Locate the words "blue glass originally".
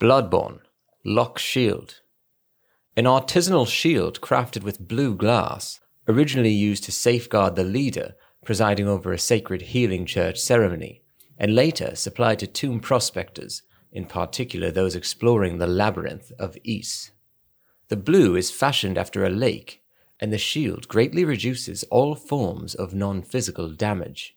4.88-6.50